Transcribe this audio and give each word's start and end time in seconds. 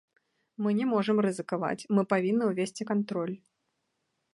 Мы 0.65 0.69
не 0.79 0.87
можам 0.93 1.17
рызыкаваць, 1.27 1.87
мы 1.95 2.01
павінны 2.15 2.43
ўвесці 2.53 2.83
кантроль. 2.95 3.35